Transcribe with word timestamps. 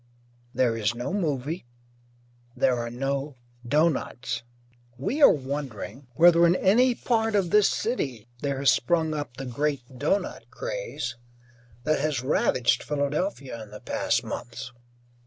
There 0.51 0.75
is 0.75 0.95
no 0.95 1.13
movie, 1.13 1.67
there 2.57 2.75
are 2.79 2.89
no 2.89 3.35
doughnuts. 3.63 4.41
We 4.97 5.21
are 5.21 5.29
wondering 5.29 6.07
whether 6.15 6.47
in 6.47 6.55
any 6.55 6.95
part 6.95 7.35
of 7.35 7.51
this 7.51 7.69
city 7.69 8.27
there 8.39 8.57
has 8.57 8.71
sprung 8.71 9.13
up 9.13 9.37
the 9.37 9.45
great 9.45 9.99
doughnut 9.99 10.49
craze 10.49 11.17
that 11.83 11.99
has 11.99 12.23
ravaged 12.23 12.81
Philadelphia 12.81 13.61
in 13.61 13.69
the 13.69 13.79
past 13.79 14.23
months. 14.23 14.71